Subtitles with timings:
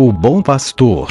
[0.00, 1.08] O Bom Pastor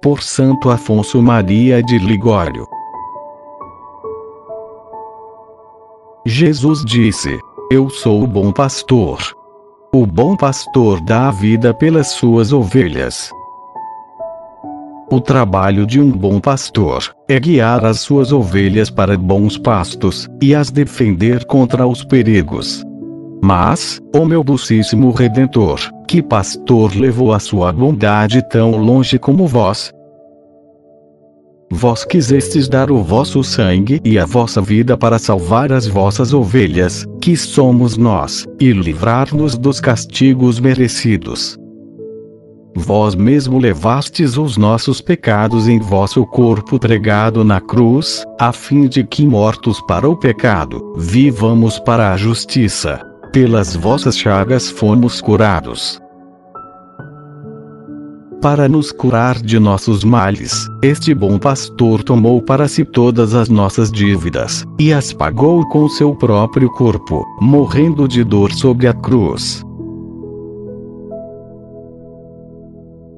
[0.00, 2.66] Por Santo Afonso Maria de Ligório
[6.24, 7.38] Jesus disse:
[7.70, 9.18] Eu sou o bom pastor.
[9.92, 13.30] O bom pastor dá a vida pelas suas ovelhas.
[15.08, 20.52] O trabalho de um bom pastor é guiar as suas ovelhas para bons pastos e
[20.52, 22.82] as defender contra os perigos.
[23.40, 29.92] Mas, ó meu docíssimo Redentor, que pastor levou a sua bondade tão longe como vós?
[31.70, 37.06] Vós quisestes dar o vosso sangue e a vossa vida para salvar as vossas ovelhas,
[37.20, 41.56] que somos nós, e livrar-nos dos castigos merecidos.
[42.76, 49.02] Vós mesmo levastes os nossos pecados em vosso corpo pregado na cruz, a fim de
[49.02, 53.00] que mortos para o pecado, vivamos para a justiça
[53.36, 56.00] pelas vossas chagas fomos curados.
[58.40, 63.92] Para nos curar de nossos males, este bom pastor tomou para si todas as nossas
[63.92, 69.62] dívidas, e as pagou com seu próprio corpo, morrendo de dor sobre a cruz.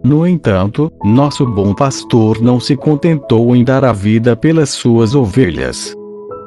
[0.04, 5.94] No entanto, nosso bom pastor não se contentou em dar a vida pelas suas ovelhas,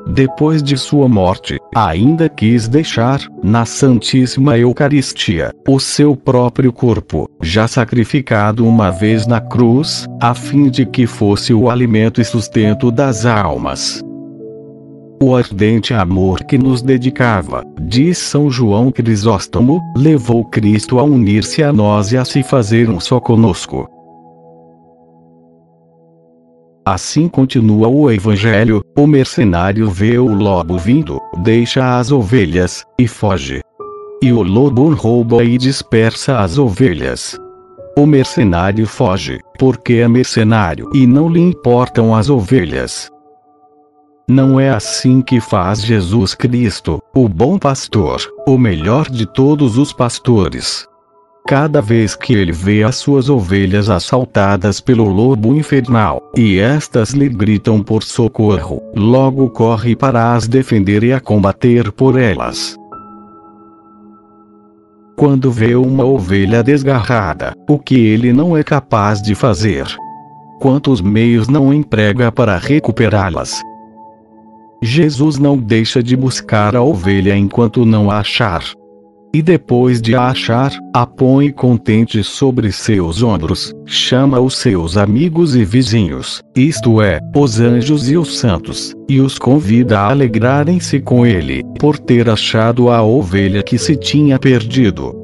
[0.07, 7.67] depois de sua morte, ainda quis deixar, na Santíssima Eucaristia, o seu próprio corpo, já
[7.67, 13.25] sacrificado uma vez na cruz, a fim de que fosse o alimento e sustento das
[13.25, 14.01] almas.
[15.23, 21.71] O ardente amor que nos dedicava, diz São João Crisóstomo, levou Cristo a unir-se a
[21.71, 23.87] nós e a se fazer um só conosco.
[26.83, 33.61] Assim continua o Evangelho: o mercenário vê o lobo vindo, deixa as ovelhas, e foge.
[34.23, 37.37] E o lobo rouba e dispersa as ovelhas.
[37.95, 43.11] O mercenário foge, porque é mercenário e não lhe importam as ovelhas.
[44.31, 49.91] Não é assim que faz Jesus Cristo, o bom pastor, o melhor de todos os
[49.91, 50.87] pastores.
[51.45, 57.27] Cada vez que ele vê as suas ovelhas assaltadas pelo lobo infernal, e estas lhe
[57.27, 62.77] gritam por socorro, logo corre para as defender e a combater por elas.
[65.17, 69.85] Quando vê uma ovelha desgarrada, o que ele não é capaz de fazer?
[70.61, 73.61] Quantos meios não emprega para recuperá-las?
[74.83, 78.63] Jesus não deixa de buscar a ovelha enquanto não a achar.
[79.33, 85.55] E depois de a achar, a põe contente sobre seus ombros, chama os seus amigos
[85.55, 91.25] e vizinhos, isto é, os anjos e os santos, e os convida a alegrarem-se com
[91.25, 95.20] ele, por ter achado a ovelha que se tinha perdido.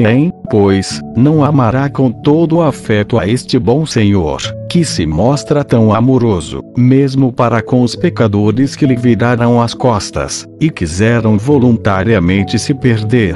[0.00, 5.64] Quem, pois, não amará com todo o afeto a este bom Senhor, que se mostra
[5.64, 12.60] tão amoroso, mesmo para com os pecadores que lhe viraram as costas, e quiseram voluntariamente
[12.60, 13.34] se perder?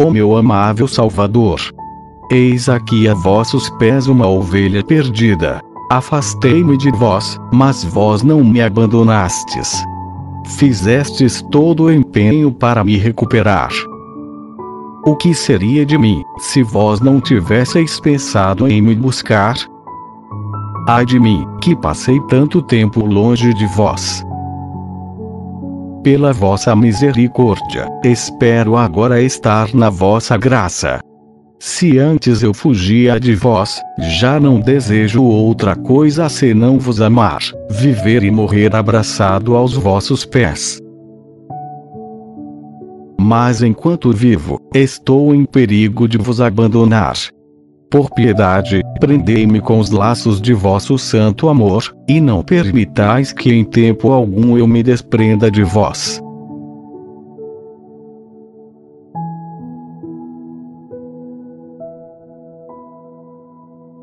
[0.00, 1.60] Ó oh meu amável Salvador!
[2.32, 5.60] Eis aqui a vossos pés uma ovelha perdida.
[5.88, 9.80] Afastei-me de vós, mas vós não me abandonastes.
[10.58, 13.70] Fizestes todo o empenho para me recuperar.
[15.02, 19.56] O que seria de mim, se vós não tivesseis pensado em me buscar?
[20.86, 24.22] Ai de mim, que passei tanto tempo longe de vós.
[26.02, 31.00] Pela vossa misericórdia, espero agora estar na vossa graça.
[31.58, 33.80] Se antes eu fugia de vós,
[34.18, 37.40] já não desejo outra coisa senão vos amar,
[37.70, 40.78] viver e morrer abraçado aos vossos pés.
[43.22, 47.14] Mas enquanto vivo, estou em perigo de vos abandonar.
[47.90, 53.62] Por piedade, prendei-me com os laços de vosso santo amor, e não permitais que em
[53.62, 56.18] tempo algum eu me desprenda de vós.